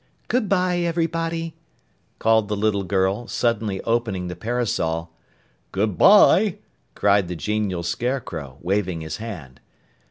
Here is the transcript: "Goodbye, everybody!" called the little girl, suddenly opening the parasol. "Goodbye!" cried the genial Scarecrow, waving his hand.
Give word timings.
"Goodbye, 0.29 0.79
everybody!" 0.79 1.53
called 2.17 2.47
the 2.47 2.55
little 2.57 2.81
girl, 2.83 3.27
suddenly 3.27 3.79
opening 3.83 4.29
the 4.29 4.35
parasol. 4.35 5.13
"Goodbye!" 5.71 6.57
cried 6.95 7.27
the 7.27 7.35
genial 7.35 7.83
Scarecrow, 7.83 8.57
waving 8.61 9.01
his 9.01 9.17
hand. 9.17 9.59